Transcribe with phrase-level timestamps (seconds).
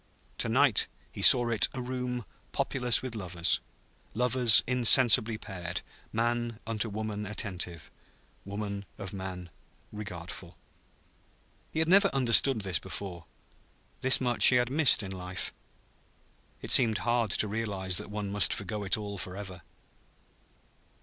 [0.39, 3.59] To night he saw it a room populous with lovers,
[4.15, 5.81] lovers insensibly paired,
[6.11, 7.91] man unto woman attentive,
[8.43, 9.51] woman of man
[9.91, 10.57] regardful.
[11.71, 13.25] He had never understood this before.
[14.01, 15.53] This much he had missed in life.
[16.63, 19.61] It seemed hard to realize that one must forego it all for ever.